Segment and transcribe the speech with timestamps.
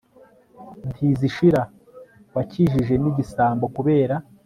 [0.91, 1.61] ntizishira,
[2.35, 4.15] wakijije n'igisambo, kubera